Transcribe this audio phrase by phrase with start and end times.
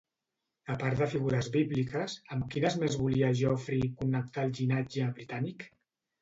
[0.75, 5.69] A part de figures bíbliques, amb quines més volia Geoffrey connectar el llinatge britànic?